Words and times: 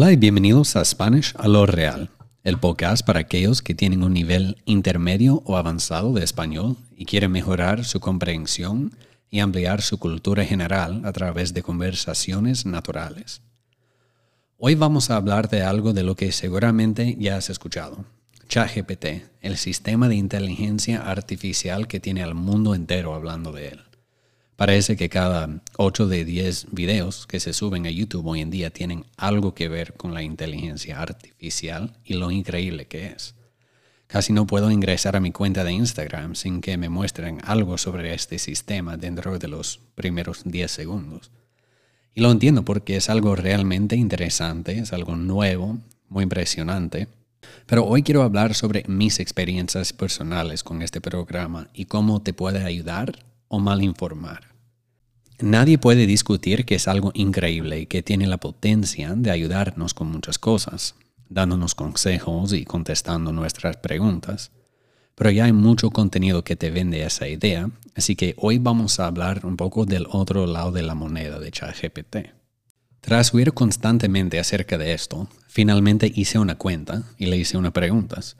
Hola 0.00 0.12
y 0.12 0.16
bienvenidos 0.16 0.76
a 0.76 0.84
Spanish 0.84 1.34
a 1.38 1.48
lo 1.48 1.66
real, 1.66 2.08
el 2.44 2.56
podcast 2.56 3.04
para 3.04 3.18
aquellos 3.18 3.62
que 3.62 3.74
tienen 3.74 4.04
un 4.04 4.12
nivel 4.12 4.62
intermedio 4.64 5.42
o 5.44 5.56
avanzado 5.56 6.12
de 6.12 6.22
español 6.22 6.76
y 6.96 7.04
quieren 7.04 7.32
mejorar 7.32 7.84
su 7.84 7.98
comprensión 7.98 8.96
y 9.28 9.40
ampliar 9.40 9.82
su 9.82 9.98
cultura 9.98 10.44
general 10.44 11.02
a 11.04 11.12
través 11.12 11.52
de 11.52 11.64
conversaciones 11.64 12.64
naturales. 12.64 13.42
Hoy 14.56 14.76
vamos 14.76 15.10
a 15.10 15.16
hablar 15.16 15.48
de 15.48 15.62
algo 15.62 15.92
de 15.92 16.04
lo 16.04 16.14
que 16.14 16.30
seguramente 16.30 17.16
ya 17.18 17.36
has 17.36 17.50
escuchado. 17.50 18.04
ChatGPT, 18.48 19.24
el 19.40 19.56
sistema 19.56 20.08
de 20.08 20.14
inteligencia 20.14 21.10
artificial 21.10 21.88
que 21.88 21.98
tiene 21.98 22.22
al 22.22 22.36
mundo 22.36 22.76
entero 22.76 23.14
hablando 23.14 23.50
de 23.50 23.70
él. 23.70 23.87
Parece 24.58 24.96
que 24.96 25.08
cada 25.08 25.62
8 25.76 26.08
de 26.08 26.24
10 26.24 26.72
videos 26.72 27.28
que 27.28 27.38
se 27.38 27.52
suben 27.52 27.86
a 27.86 27.90
YouTube 27.90 28.26
hoy 28.26 28.40
en 28.40 28.50
día 28.50 28.70
tienen 28.70 29.04
algo 29.16 29.54
que 29.54 29.68
ver 29.68 29.94
con 29.94 30.14
la 30.14 30.24
inteligencia 30.24 31.00
artificial 31.00 31.96
y 32.04 32.14
lo 32.14 32.32
increíble 32.32 32.88
que 32.88 33.06
es. 33.06 33.36
Casi 34.08 34.32
no 34.32 34.48
puedo 34.48 34.72
ingresar 34.72 35.14
a 35.14 35.20
mi 35.20 35.30
cuenta 35.30 35.62
de 35.62 35.70
Instagram 35.70 36.34
sin 36.34 36.60
que 36.60 36.76
me 36.76 36.88
muestren 36.88 37.38
algo 37.44 37.78
sobre 37.78 38.12
este 38.14 38.40
sistema 38.40 38.96
dentro 38.96 39.38
de 39.38 39.46
los 39.46 39.78
primeros 39.94 40.42
10 40.44 40.68
segundos. 40.68 41.30
Y 42.12 42.20
lo 42.20 42.32
entiendo 42.32 42.64
porque 42.64 42.96
es 42.96 43.10
algo 43.10 43.36
realmente 43.36 43.94
interesante, 43.94 44.76
es 44.76 44.92
algo 44.92 45.14
nuevo, 45.14 45.78
muy 46.08 46.24
impresionante. 46.24 47.06
Pero 47.66 47.84
hoy 47.84 48.02
quiero 48.02 48.24
hablar 48.24 48.56
sobre 48.56 48.82
mis 48.88 49.20
experiencias 49.20 49.92
personales 49.92 50.64
con 50.64 50.82
este 50.82 51.00
programa 51.00 51.68
y 51.72 51.84
cómo 51.84 52.22
te 52.22 52.32
puede 52.32 52.64
ayudar 52.64 53.24
o 53.46 53.60
mal 53.60 53.84
informar. 53.84 54.47
Nadie 55.40 55.78
puede 55.78 56.06
discutir 56.06 56.64
que 56.64 56.74
es 56.74 56.88
algo 56.88 57.12
increíble 57.14 57.80
y 57.80 57.86
que 57.86 58.02
tiene 58.02 58.26
la 58.26 58.38
potencia 58.38 59.14
de 59.14 59.30
ayudarnos 59.30 59.94
con 59.94 60.10
muchas 60.10 60.36
cosas, 60.36 60.96
dándonos 61.28 61.76
consejos 61.76 62.52
y 62.52 62.64
contestando 62.64 63.32
nuestras 63.32 63.76
preguntas. 63.76 64.50
Pero 65.14 65.30
ya 65.30 65.44
hay 65.44 65.52
mucho 65.52 65.90
contenido 65.90 66.42
que 66.42 66.56
te 66.56 66.70
vende 66.70 67.04
esa 67.04 67.28
idea, 67.28 67.70
así 67.94 68.16
que 68.16 68.34
hoy 68.36 68.58
vamos 68.58 68.98
a 68.98 69.06
hablar 69.06 69.46
un 69.46 69.56
poco 69.56 69.86
del 69.86 70.06
otro 70.10 70.44
lado 70.46 70.72
de 70.72 70.82
la 70.82 70.96
moneda 70.96 71.38
de 71.38 71.52
ChatGPT. 71.52 72.16
Tras 73.00 73.32
oír 73.32 73.52
constantemente 73.52 74.40
acerca 74.40 74.76
de 74.76 74.92
esto, 74.92 75.28
finalmente 75.46 76.10
hice 76.12 76.40
una 76.40 76.56
cuenta 76.56 77.04
y 77.16 77.26
le 77.26 77.36
hice 77.36 77.56
unas 77.56 77.72
preguntas 77.72 78.36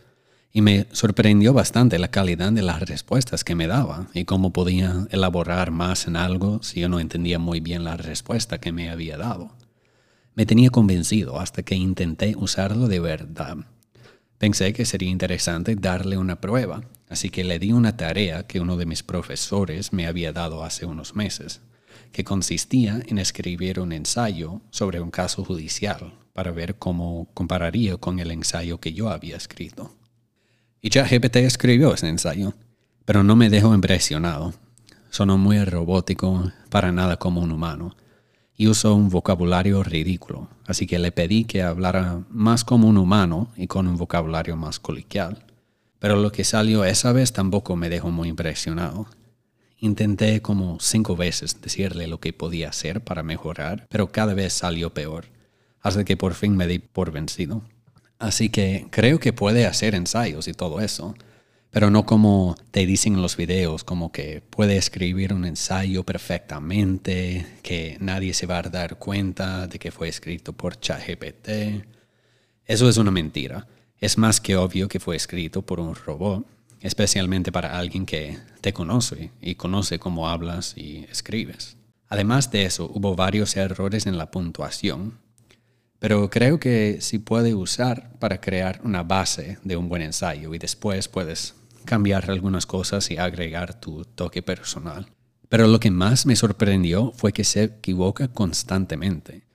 y 0.53 0.63
me 0.63 0.87
sorprendió 0.93 1.53
bastante 1.53 1.99
la 1.99 2.11
calidad 2.11 2.53
de 2.53 2.63
las 2.63 2.81
respuestas 2.81 3.45
que 3.45 3.55
me 3.55 3.67
daba 3.67 4.09
y 4.15 4.25
cómo 4.25 4.53
podía 4.53 5.07
elaborar 5.11 5.71
más 5.71 6.07
en 6.07 6.17
algo 6.17 6.63
si 6.63 6.81
yo 6.81 6.89
no 6.89 7.01
entendía 7.01 7.39
muy 7.39 7.61
bien 7.61 7.85
la 7.85 7.97
respuesta 7.97 8.59
que 8.59 8.73
me 8.73 8.91
había 8.91 9.17
dado. 9.17 9.53
Me 10.35 10.47
tenía 10.47 10.71
convencido 10.71 11.41
hasta 11.41 11.63
que 11.63 11.75
intenté 11.75 12.35
usarlo 12.37 12.89
de 12.89 13.01
verdad. 13.01 13.57
Pensé 14.39 14.73
que 14.73 14.87
sería 14.87 15.11
interesante 15.11 15.75
darle 15.75 16.17
una 16.17 16.41
prueba, 16.41 16.83
así 17.09 17.29
que 17.29 17.43
le 17.43 17.59
di 17.59 17.73
una 17.73 17.97
tarea 17.97 18.47
que 18.47 18.61
uno 18.61 18.77
de 18.77 18.87
mis 18.87 19.03
profesores 19.03 19.93
me 19.93 20.07
había 20.07 20.33
dado 20.33 20.63
hace 20.63 20.87
unos 20.87 21.17
meses, 21.17 21.61
que 22.13 22.23
consistía 22.23 23.03
en 23.07 23.19
escribir 23.19 23.81
un 23.81 23.93
ensayo 23.93 24.63
sobre 24.71 25.01
un 25.01 25.11
caso 25.11 25.45
judicial 25.45 26.15
para 26.33 26.53
ver 26.53 26.77
cómo 26.77 27.29
compararía 27.35 27.97
con 27.97 28.21
el 28.21 28.31
ensayo 28.31 28.79
que 28.79 28.93
yo 28.93 29.11
había 29.11 29.37
escrito. 29.37 29.98
Y 30.81 30.91
ChatGPT 30.91 31.37
escribió 31.37 31.95
ese 31.95 32.09
ensayo, 32.09 32.55
pero 33.05 33.25
no 33.25 33.35
me 33.35 33.51
dejó 33.51 33.75
impresionado. 33.75 34.55
Sonó 35.11 35.39
muy 35.39 35.65
robótico, 35.65 36.53
para 36.71 36.93
nada 36.93 37.17
como 37.17 37.41
un 37.41 37.51
humano, 37.51 37.97
y 38.57 38.69
usó 38.69 38.95
un 38.95 39.09
vocabulario 39.09 39.83
ridículo, 39.83 40.49
así 40.67 40.87
que 40.87 40.99
le 40.99 41.11
pedí 41.11 41.45
que 41.45 41.63
hablara 41.63 42.23
más 42.29 42.65
como 42.65 42.89
un 42.89 42.99
humano 42.99 43.51
y 43.57 43.67
con 43.67 43.89
un 43.89 43.97
vocabulario 43.97 44.57
más 44.57 44.79
coloquial. 44.79 45.45
Pero 45.99 46.17
lo 46.17 46.31
que 46.31 46.45
salió 46.45 46.85
esa 46.85 47.13
vez 47.13 47.33
tampoco 47.33 47.75
me 47.75 47.89
dejó 47.89 48.11
muy 48.11 48.29
impresionado. 48.29 49.07
Intenté 49.79 50.43
como 50.43 50.79
cinco 50.81 51.17
veces 51.17 51.61
decirle 51.61 52.07
lo 52.09 52.21
que 52.21 52.33
podía 52.33 52.69
hacer 52.69 53.03
para 53.03 53.23
mejorar, 53.23 53.87
pero 53.89 54.13
cada 54.13 54.35
vez 54.35 54.53
salió 54.53 54.93
peor, 54.93 55.27
hasta 55.81 56.05
que 56.05 56.17
por 56.17 56.35
fin 56.35 56.57
me 56.57 56.67
di 56.67 56.79
por 56.79 57.11
vencido. 57.11 57.63
Así 58.19 58.49
que 58.49 58.87
creo 58.91 59.21
que 59.21 59.33
puede 59.33 59.67
hacer 59.67 59.95
ensayos 59.95 60.49
y 60.49 60.53
todo 60.53 60.81
eso, 60.81 61.15
pero 61.71 61.91
no 61.91 62.07
como 62.07 62.57
te 62.71 62.87
dicen 62.87 63.15
en 63.15 63.23
los 63.23 63.37
videos, 63.37 63.85
como 63.85 64.11
que 64.11 64.43
puede 64.51 64.77
escribir 64.77 65.33
un 65.33 65.45
ensayo 65.45 66.03
perfectamente, 66.05 67.47
que 67.63 67.97
nadie 68.01 68.35
se 68.35 68.47
va 68.47 68.59
a 68.59 68.63
dar 68.63 68.97
cuenta 68.99 69.67
de 69.67 69.79
que 69.79 69.93
fue 69.93 70.09
escrito 70.09 70.53
por 70.53 70.81
ChatGPT. 70.81 71.49
Eso 72.65 72.89
es 72.89 72.97
una 72.97 73.11
mentira. 73.11 73.67
Es 74.01 74.19
más 74.19 74.41
que 74.41 74.57
obvio 74.57 74.89
que 74.89 75.01
fue 75.01 75.17
escrito 75.17 75.63
por 75.63 75.79
un 75.79 75.95
robot, 75.95 76.47
especialmente 76.81 77.53
para 77.53 77.79
alguien 77.79 78.07
que 78.07 78.39
te 78.61 78.73
conoce 78.73 79.31
y 79.41 79.55
conoce 79.57 79.99
cómo 79.99 80.29
hablas 80.29 80.75
y 80.77 81.07
escribes. 81.11 81.77
Además 82.09 82.51
de 82.51 82.65
eso, 82.65 82.91
hubo 82.93 83.15
varios 83.15 83.57
errores 83.57 84.07
en 84.07 84.17
la 84.17 84.31
puntuación 84.31 85.19
pero 85.99 86.31
creo 86.31 86.61
que 86.61 86.99
sí 87.01 87.19
puede 87.19 87.55
usar 87.55 88.19
para 88.19 88.41
crear 88.41 88.81
una 88.85 89.03
base 89.03 89.59
de 89.65 89.77
un 89.77 89.89
buen 89.89 90.03
ensayo 90.03 90.55
y 90.55 90.59
después 90.59 91.09
puedes 91.09 91.55
cambiar 91.85 92.31
algunas 92.31 92.67
cosas 92.67 93.11
y 93.11 93.17
agregar 93.17 93.81
tu 93.81 94.05
toque 94.05 94.43
personal. 94.43 95.09
Pero 95.49 95.67
lo 95.67 95.81
que 95.81 95.91
más 95.91 96.27
me 96.27 96.37
sorprendió 96.37 97.13
fue 97.17 97.33
que 97.33 97.45
se 97.45 97.65
equivoca 97.65 98.29
constantemente. 98.29 99.47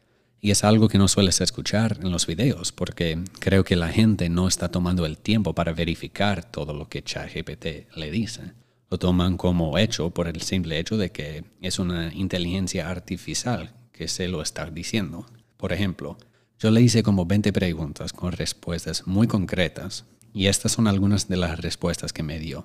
Y 0.42 0.52
es 0.52 0.66
algo 0.66 0.90
que 0.90 0.98
no 0.98 1.08
sueles 1.08 1.40
escuchar 1.40 2.00
en 2.02 2.12
los 2.12 2.28
videos 2.28 2.74
porque 2.74 3.24
creo 3.40 3.64
que 3.64 3.78
la 3.78 3.88
gente 3.88 4.28
no 4.28 4.48
está 4.48 4.70
tomando 4.70 5.06
el 5.06 5.18
tiempo 5.18 5.54
para 5.54 5.72
verificar 5.72 6.44
todo 6.44 6.74
lo 6.74 6.90
que 6.90 7.04
ChatGPT 7.04 7.96
le 7.96 8.12
dice. 8.12 8.52
Lo 8.90 9.00
toman 9.00 9.38
como 9.38 9.78
hecho 9.78 10.10
por 10.10 10.28
el 10.28 10.42
simple 10.42 10.80
hecho 10.80 10.98
de 10.98 11.12
que 11.12 11.46
es 11.62 11.80
una 11.80 12.14
inteligencia 12.14 12.90
artificial 12.90 13.74
que 13.94 14.10
se 14.10 14.28
lo 14.28 14.42
está 14.42 14.70
diciendo. 14.70 15.26
Por 15.56 15.72
ejemplo, 15.72 16.18
yo 16.64 16.72
le 16.72 16.82
hice 16.82 17.04
como 17.04 17.26
20 17.26 17.52
preguntas 17.52 18.14
con 18.14 18.32
respuestas 18.32 19.06
muy 19.06 19.28
concretas 19.28 20.06
y 20.34 20.48
estas 20.48 20.72
son 20.72 20.88
algunas 20.88 21.28
de 21.28 21.36
las 21.36 21.60
respuestas 21.60 22.14
que 22.14 22.24
me 22.24 22.40
dio. 22.40 22.64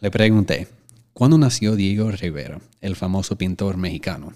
Le 0.00 0.10
pregunté, 0.10 0.66
¿cuándo 1.12 1.38
nació 1.38 1.76
Diego 1.76 2.10
Rivera, 2.10 2.60
el 2.80 2.96
famoso 2.96 3.38
pintor 3.38 3.76
mexicano? 3.76 4.32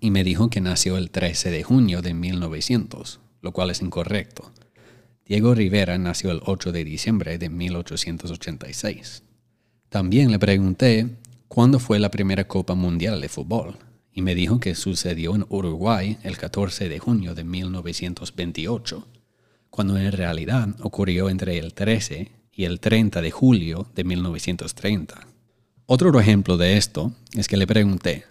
Y 0.00 0.10
me 0.10 0.24
dijo 0.24 0.48
que 0.48 0.62
nació 0.62 0.96
el 0.96 1.10
13 1.10 1.50
de 1.50 1.64
junio 1.64 2.00
de 2.00 2.14
1900, 2.14 3.20
lo 3.42 3.52
cual 3.52 3.68
es 3.68 3.82
incorrecto. 3.82 4.50
Diego 5.26 5.54
Rivera 5.54 5.98
nació 5.98 6.30
el 6.30 6.40
8 6.46 6.72
de 6.72 6.82
diciembre 6.82 7.36
de 7.36 7.50
1886. 7.50 9.22
También 9.90 10.30
le 10.30 10.38
pregunté 10.38 11.10
cuándo 11.46 11.78
fue 11.78 11.98
la 11.98 12.10
primera 12.10 12.48
Copa 12.48 12.74
Mundial 12.74 13.20
de 13.20 13.28
Fútbol 13.28 13.76
y 14.16 14.22
me 14.22 14.34
dijo 14.34 14.58
que 14.60 14.74
sucedió 14.74 15.34
en 15.34 15.44
Uruguay 15.50 16.16
el 16.22 16.38
14 16.38 16.88
de 16.88 16.98
junio 16.98 17.34
de 17.34 17.44
1928, 17.44 19.06
cuando 19.68 19.98
en 19.98 20.10
realidad 20.10 20.70
ocurrió 20.80 21.28
entre 21.28 21.58
el 21.58 21.74
13 21.74 22.32
y 22.50 22.64
el 22.64 22.80
30 22.80 23.20
de 23.20 23.30
julio 23.30 23.86
de 23.94 24.04
1930. 24.04 25.20
Otro 25.84 26.18
ejemplo 26.18 26.56
de 26.56 26.78
esto 26.78 27.12
es 27.34 27.46
que 27.46 27.58
le 27.58 27.66
pregunté, 27.66 28.24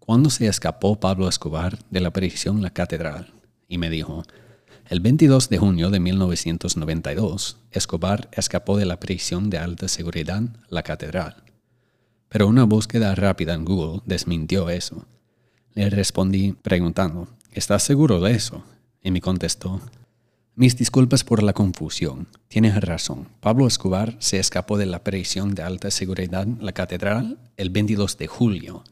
¿cuándo 0.00 0.28
se 0.28 0.46
escapó 0.48 1.00
Pablo 1.00 1.26
Escobar 1.26 1.78
de 1.88 2.00
la 2.00 2.10
prisión 2.10 2.60
La 2.60 2.68
Catedral? 2.68 3.32
Y 3.68 3.78
me 3.78 3.88
dijo, 3.88 4.24
el 4.90 5.00
22 5.00 5.48
de 5.48 5.56
junio 5.56 5.88
de 5.88 5.98
1992, 5.98 7.56
Escobar 7.70 8.28
escapó 8.32 8.76
de 8.76 8.84
la 8.84 9.00
prisión 9.00 9.48
de 9.48 9.56
alta 9.56 9.88
seguridad 9.88 10.42
La 10.68 10.82
Catedral. 10.82 11.36
Pero 12.28 12.48
una 12.48 12.64
búsqueda 12.64 13.14
rápida 13.14 13.54
en 13.54 13.64
Google 13.64 14.02
desmintió 14.04 14.68
eso 14.68 15.06
le 15.74 15.90
respondí 15.90 16.52
preguntando, 16.52 17.28
¿estás 17.52 17.82
seguro 17.82 18.20
de 18.20 18.32
eso? 18.32 18.62
Y 19.02 19.10
me 19.10 19.20
contestó, 19.20 19.80
mis 20.54 20.76
disculpas 20.76 21.24
por 21.24 21.42
la 21.42 21.54
confusión. 21.54 22.28
Tienes 22.48 22.78
razón. 22.78 23.28
Pablo 23.40 23.66
Escobar 23.66 24.16
se 24.18 24.38
escapó 24.38 24.76
de 24.76 24.84
la 24.84 25.02
prisión 25.02 25.54
de 25.54 25.62
alta 25.62 25.90
seguridad, 25.90 26.46
la 26.46 26.72
catedral, 26.72 27.38
el 27.56 27.70
22 27.70 28.18
de 28.18 28.26
julio, 28.26 28.84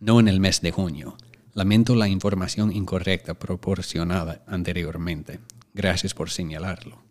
no 0.00 0.20
en 0.20 0.28
el 0.28 0.38
mes 0.38 0.60
de 0.60 0.70
junio. 0.70 1.16
Lamento 1.54 1.94
la 1.94 2.08
información 2.08 2.70
incorrecta 2.70 3.34
proporcionada 3.34 4.42
anteriormente. 4.46 5.40
Gracias 5.72 6.12
por 6.12 6.28
señalarlo. 6.28 7.02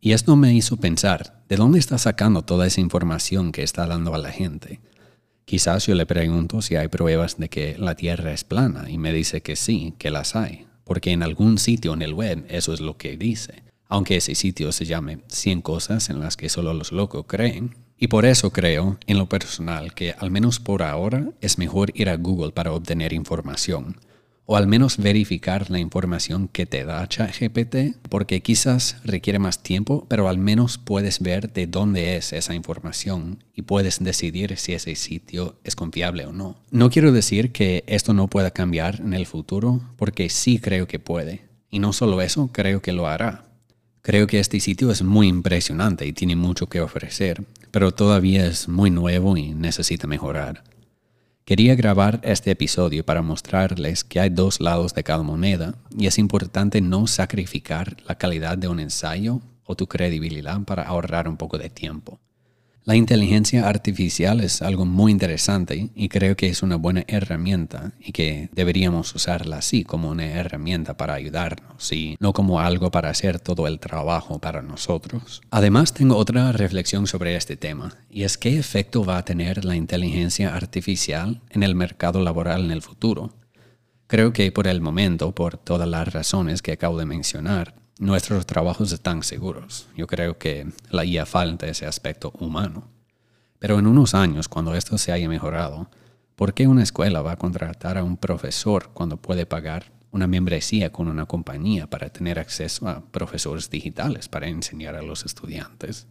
Y 0.00 0.12
esto 0.12 0.34
me 0.34 0.54
hizo 0.54 0.78
pensar, 0.78 1.44
¿de 1.48 1.56
dónde 1.56 1.78
está 1.78 1.98
sacando 1.98 2.42
toda 2.42 2.66
esa 2.66 2.80
información 2.80 3.52
que 3.52 3.62
está 3.62 3.86
dando 3.86 4.14
a 4.14 4.18
la 4.18 4.32
gente? 4.32 4.80
Quizás 5.44 5.86
yo 5.86 5.94
le 5.94 6.06
pregunto 6.06 6.62
si 6.62 6.76
hay 6.76 6.88
pruebas 6.88 7.38
de 7.38 7.48
que 7.48 7.76
la 7.78 7.94
Tierra 7.94 8.32
es 8.32 8.44
plana 8.44 8.88
y 8.88 8.98
me 8.98 9.12
dice 9.12 9.42
que 9.42 9.56
sí, 9.56 9.94
que 9.98 10.10
las 10.10 10.36
hay, 10.36 10.66
porque 10.84 11.10
en 11.10 11.22
algún 11.22 11.58
sitio 11.58 11.94
en 11.94 12.02
el 12.02 12.14
web 12.14 12.44
eso 12.48 12.72
es 12.72 12.80
lo 12.80 12.96
que 12.96 13.16
dice, 13.16 13.62
aunque 13.88 14.16
ese 14.16 14.34
sitio 14.34 14.72
se 14.72 14.86
llame 14.86 15.18
100 15.28 15.60
cosas 15.60 16.08
en 16.08 16.20
las 16.20 16.36
que 16.36 16.48
solo 16.48 16.72
los 16.72 16.92
locos 16.92 17.26
creen. 17.26 17.74
Y 17.98 18.08
por 18.08 18.24
eso 18.24 18.50
creo, 18.50 18.98
en 19.06 19.18
lo 19.18 19.28
personal, 19.28 19.94
que 19.94 20.14
al 20.18 20.30
menos 20.30 20.58
por 20.58 20.82
ahora 20.82 21.28
es 21.40 21.58
mejor 21.58 21.92
ir 21.94 22.08
a 22.08 22.16
Google 22.16 22.50
para 22.50 22.72
obtener 22.72 23.12
información, 23.12 23.96
o 24.44 24.56
al 24.56 24.66
menos 24.66 24.98
verificar 24.98 25.70
la 25.70 25.78
información 25.78 26.48
que 26.48 26.66
te 26.66 26.84
da 26.84 27.06
ChatGPT, 27.06 27.96
porque 28.08 28.40
quizás 28.40 28.96
requiere 29.04 29.38
más 29.38 29.62
tiempo, 29.62 30.06
pero 30.08 30.28
al 30.28 30.38
menos 30.38 30.78
puedes 30.78 31.20
ver 31.20 31.52
de 31.52 31.66
dónde 31.66 32.16
es 32.16 32.32
esa 32.32 32.54
información 32.54 33.44
y 33.54 33.62
puedes 33.62 34.02
decidir 34.02 34.56
si 34.58 34.74
ese 34.74 34.94
sitio 34.96 35.56
es 35.64 35.76
confiable 35.76 36.26
o 36.26 36.32
no. 36.32 36.56
No 36.70 36.90
quiero 36.90 37.12
decir 37.12 37.52
que 37.52 37.84
esto 37.86 38.14
no 38.14 38.28
pueda 38.28 38.50
cambiar 38.50 39.00
en 39.00 39.14
el 39.14 39.26
futuro, 39.26 39.80
porque 39.96 40.28
sí 40.28 40.58
creo 40.58 40.86
que 40.86 40.98
puede. 40.98 41.42
Y 41.70 41.78
no 41.78 41.92
solo 41.92 42.20
eso, 42.20 42.50
creo 42.52 42.82
que 42.82 42.92
lo 42.92 43.06
hará. 43.06 43.46
Creo 44.02 44.26
que 44.26 44.40
este 44.40 44.58
sitio 44.58 44.90
es 44.90 45.02
muy 45.02 45.28
impresionante 45.28 46.04
y 46.04 46.12
tiene 46.12 46.34
mucho 46.34 46.68
que 46.68 46.80
ofrecer, 46.80 47.44
pero 47.70 47.92
todavía 47.92 48.44
es 48.46 48.68
muy 48.68 48.90
nuevo 48.90 49.36
y 49.36 49.54
necesita 49.54 50.08
mejorar. 50.08 50.64
Quería 51.52 51.74
grabar 51.74 52.18
este 52.22 52.50
episodio 52.50 53.04
para 53.04 53.20
mostrarles 53.20 54.04
que 54.04 54.20
hay 54.20 54.30
dos 54.30 54.58
lados 54.58 54.94
de 54.94 55.04
cada 55.04 55.22
moneda 55.22 55.74
y 55.94 56.06
es 56.06 56.16
importante 56.16 56.80
no 56.80 57.06
sacrificar 57.06 57.94
la 58.08 58.14
calidad 58.14 58.56
de 58.56 58.68
un 58.68 58.80
ensayo 58.80 59.42
o 59.66 59.76
tu 59.76 59.86
credibilidad 59.86 60.62
para 60.62 60.84
ahorrar 60.84 61.28
un 61.28 61.36
poco 61.36 61.58
de 61.58 61.68
tiempo. 61.68 62.18
La 62.84 62.96
inteligencia 62.96 63.68
artificial 63.68 64.40
es 64.40 64.60
algo 64.60 64.84
muy 64.84 65.12
interesante 65.12 65.90
y 65.94 66.08
creo 66.08 66.34
que 66.34 66.48
es 66.48 66.64
una 66.64 66.74
buena 66.74 67.04
herramienta 67.06 67.92
y 68.00 68.10
que 68.10 68.50
deberíamos 68.54 69.14
usarla 69.14 69.58
así 69.58 69.84
como 69.84 70.10
una 70.10 70.26
herramienta 70.26 70.96
para 70.96 71.14
ayudarnos 71.14 71.92
y 71.92 72.16
no 72.18 72.32
como 72.32 72.58
algo 72.58 72.90
para 72.90 73.10
hacer 73.10 73.38
todo 73.38 73.68
el 73.68 73.78
trabajo 73.78 74.40
para 74.40 74.62
nosotros. 74.62 75.42
Además 75.52 75.94
tengo 75.94 76.16
otra 76.16 76.50
reflexión 76.50 77.06
sobre 77.06 77.36
este 77.36 77.56
tema 77.56 77.96
y 78.10 78.24
es 78.24 78.36
qué 78.36 78.58
efecto 78.58 79.04
va 79.04 79.18
a 79.18 79.24
tener 79.24 79.64
la 79.64 79.76
inteligencia 79.76 80.52
artificial 80.52 81.40
en 81.50 81.62
el 81.62 81.76
mercado 81.76 82.20
laboral 82.20 82.64
en 82.64 82.72
el 82.72 82.82
futuro. 82.82 83.32
Creo 84.08 84.32
que 84.32 84.50
por 84.50 84.66
el 84.66 84.80
momento, 84.80 85.36
por 85.36 85.56
todas 85.56 85.88
las 85.88 86.12
razones 86.12 86.62
que 86.62 86.72
acabo 86.72 86.98
de 86.98 87.06
mencionar, 87.06 87.81
nuestros 88.02 88.46
trabajos 88.46 88.90
están 88.90 89.22
seguros. 89.22 89.86
Yo 89.96 90.08
creo 90.08 90.36
que 90.36 90.66
la 90.90 91.04
IA 91.04 91.24
falta 91.24 91.68
ese 91.68 91.86
aspecto 91.86 92.32
humano. 92.40 92.88
Pero 93.60 93.78
en 93.78 93.86
unos 93.86 94.14
años, 94.14 94.48
cuando 94.48 94.74
esto 94.74 94.98
se 94.98 95.12
haya 95.12 95.28
mejorado, 95.28 95.88
¿por 96.34 96.52
qué 96.52 96.66
una 96.66 96.82
escuela 96.82 97.22
va 97.22 97.32
a 97.32 97.38
contratar 97.38 97.96
a 97.96 98.02
un 98.02 98.16
profesor 98.16 98.90
cuando 98.92 99.18
puede 99.18 99.46
pagar 99.46 99.92
una 100.10 100.26
membresía 100.26 100.90
con 100.90 101.06
una 101.06 101.26
compañía 101.26 101.88
para 101.88 102.10
tener 102.10 102.40
acceso 102.40 102.88
a 102.88 103.04
profesores 103.12 103.70
digitales 103.70 104.28
para 104.28 104.48
enseñar 104.48 104.96
a 104.96 105.02
los 105.02 105.24
estudiantes? 105.24 106.08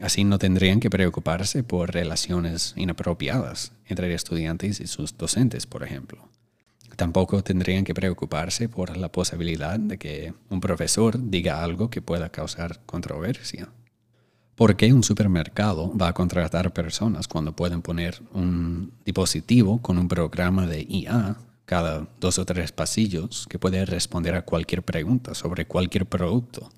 Así 0.00 0.24
no 0.24 0.38
tendrían 0.38 0.80
que 0.80 0.90
preocuparse 0.90 1.64
por 1.64 1.94
relaciones 1.94 2.74
inapropiadas 2.76 3.72
entre 3.86 4.12
estudiantes 4.12 4.80
y 4.80 4.86
sus 4.86 5.16
docentes, 5.16 5.64
por 5.64 5.82
ejemplo. 5.82 6.28
Tampoco 6.96 7.42
tendrían 7.42 7.84
que 7.84 7.94
preocuparse 7.94 8.68
por 8.68 8.96
la 8.96 9.10
posibilidad 9.10 9.78
de 9.78 9.98
que 9.98 10.34
un 10.50 10.60
profesor 10.60 11.16
diga 11.18 11.62
algo 11.62 11.90
que 11.90 12.02
pueda 12.02 12.28
causar 12.30 12.80
controversia. 12.86 13.68
¿Por 14.54 14.76
qué 14.76 14.92
un 14.92 15.02
supermercado 15.02 15.96
va 15.96 16.08
a 16.08 16.12
contratar 16.12 16.72
personas 16.72 17.26
cuando 17.26 17.56
pueden 17.56 17.80
poner 17.80 18.20
un 18.32 18.92
dispositivo 19.04 19.80
con 19.80 19.98
un 19.98 20.08
programa 20.08 20.66
de 20.66 20.86
IA 20.88 21.36
cada 21.64 22.06
dos 22.20 22.38
o 22.38 22.44
tres 22.44 22.70
pasillos 22.70 23.46
que 23.48 23.58
puede 23.58 23.84
responder 23.86 24.34
a 24.34 24.42
cualquier 24.42 24.82
pregunta 24.82 25.34
sobre 25.34 25.66
cualquier 25.66 26.06
producto? 26.06 26.70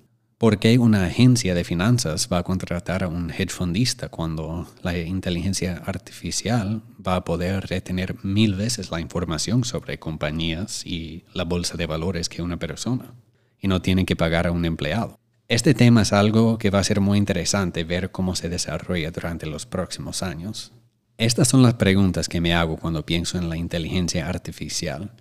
¿Por 0.45 0.59
qué 0.59 0.77
una 0.77 1.05
agencia 1.05 1.55
de 1.55 1.63
finanzas 1.63 2.29
va 2.31 2.37
a 2.37 2.43
contratar 2.43 3.03
a 3.03 3.07
un 3.07 3.31
hedge 3.31 3.49
fundista 3.49 4.09
cuando 4.09 4.67
la 4.83 4.95
inteligencia 4.95 5.81
artificial 5.87 6.83
va 7.01 7.15
a 7.15 7.25
poder 7.25 7.65
retener 7.65 8.23
mil 8.23 8.53
veces 8.53 8.91
la 8.91 8.99
información 8.99 9.63
sobre 9.63 9.97
compañías 9.97 10.85
y 10.85 11.23
la 11.33 11.45
bolsa 11.45 11.77
de 11.77 11.87
valores 11.87 12.29
que 12.29 12.43
una 12.43 12.57
persona? 12.57 13.15
Y 13.59 13.67
no 13.67 13.81
tienen 13.81 14.05
que 14.05 14.15
pagar 14.15 14.45
a 14.45 14.51
un 14.51 14.65
empleado. 14.65 15.19
Este 15.47 15.73
tema 15.73 16.03
es 16.03 16.13
algo 16.13 16.59
que 16.59 16.69
va 16.69 16.77
a 16.77 16.83
ser 16.83 17.01
muy 17.01 17.17
interesante 17.17 17.83
ver 17.83 18.11
cómo 18.11 18.35
se 18.35 18.47
desarrolla 18.47 19.09
durante 19.09 19.47
los 19.47 19.65
próximos 19.65 20.21
años. 20.21 20.73
Estas 21.17 21.47
son 21.47 21.63
las 21.63 21.73
preguntas 21.73 22.29
que 22.29 22.39
me 22.39 22.53
hago 22.53 22.77
cuando 22.77 23.03
pienso 23.03 23.39
en 23.39 23.49
la 23.49 23.57
inteligencia 23.57 24.29
artificial. 24.29 25.11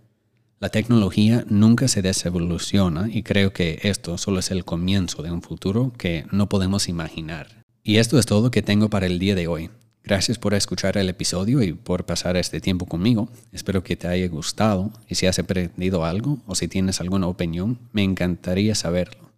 La 0.64 0.70
tecnología 0.70 1.44
nunca 1.50 1.88
se 1.88 2.00
desevoluciona 2.00 3.10
y 3.12 3.22
creo 3.22 3.52
que 3.52 3.80
esto 3.82 4.16
solo 4.16 4.38
es 4.38 4.50
el 4.50 4.64
comienzo 4.64 5.22
de 5.22 5.30
un 5.30 5.42
futuro 5.42 5.92
que 5.98 6.24
no 6.32 6.48
podemos 6.48 6.88
imaginar. 6.88 7.62
Y 7.82 7.98
esto 7.98 8.18
es 8.18 8.24
todo 8.24 8.50
que 8.50 8.62
tengo 8.62 8.88
para 8.88 9.04
el 9.04 9.18
día 9.18 9.34
de 9.34 9.46
hoy. 9.46 9.68
Gracias 10.02 10.38
por 10.38 10.54
escuchar 10.54 10.96
el 10.96 11.10
episodio 11.10 11.62
y 11.62 11.74
por 11.74 12.06
pasar 12.06 12.38
este 12.38 12.62
tiempo 12.62 12.86
conmigo. 12.86 13.28
Espero 13.52 13.82
que 13.84 13.94
te 13.94 14.08
haya 14.08 14.26
gustado 14.28 14.90
y 15.06 15.16
si 15.16 15.26
has 15.26 15.38
aprendido 15.38 16.06
algo 16.06 16.38
o 16.46 16.54
si 16.54 16.66
tienes 16.66 16.98
alguna 17.02 17.26
opinión, 17.26 17.78
me 17.92 18.02
encantaría 18.02 18.74
saberlo. 18.74 19.28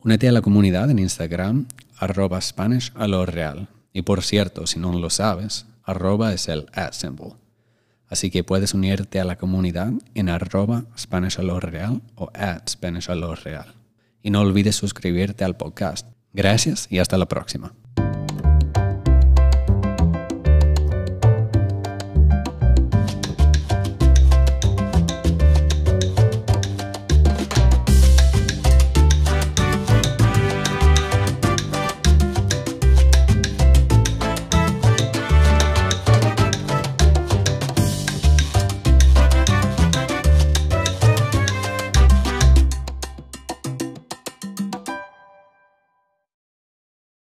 Únete 0.00 0.26
a 0.26 0.32
la 0.32 0.42
comunidad 0.42 0.90
en 0.90 0.98
Instagram, 0.98 1.68
arroba. 1.96 2.40
Y 3.92 4.02
por 4.02 4.24
cierto, 4.24 4.66
si 4.66 4.80
no 4.80 4.92
lo 4.98 5.10
sabes, 5.10 5.64
arroba 5.84 6.34
es 6.34 6.48
el 6.48 6.66
at 6.72 6.92
symbol. 6.92 7.34
Así 8.12 8.30
que 8.30 8.44
puedes 8.44 8.74
unirte 8.74 9.20
a 9.20 9.24
la 9.24 9.36
comunidad 9.36 9.90
en 10.14 10.28
arroba 10.28 10.84
Spanish 10.98 11.38
real 11.38 12.02
o 12.14 12.30
at 12.34 12.68
Spanish 12.68 13.06
real. 13.06 13.74
Y 14.22 14.28
no 14.28 14.42
olvides 14.42 14.76
suscribirte 14.76 15.44
al 15.44 15.56
podcast. 15.56 16.06
Gracias 16.34 16.88
y 16.90 16.98
hasta 16.98 17.16
la 17.16 17.26
próxima. 17.26 17.72